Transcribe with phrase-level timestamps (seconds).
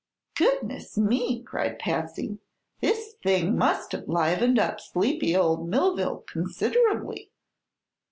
[0.35, 2.39] "Goodness me!" cried Patsy;
[2.79, 7.29] "this thing must have livened up sleepy old Millville considerably."